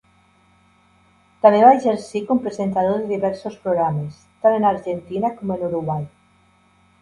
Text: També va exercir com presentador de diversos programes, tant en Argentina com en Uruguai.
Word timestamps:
També 1.45 1.59
va 1.63 1.73
exercir 1.79 2.21
com 2.29 2.41
presentador 2.45 3.03
de 3.03 3.11
diversos 3.11 3.59
programes, 3.67 4.17
tant 4.47 4.57
en 4.59 4.67
Argentina 4.71 5.33
com 5.37 5.55
en 5.59 5.69
Uruguai. 5.71 6.03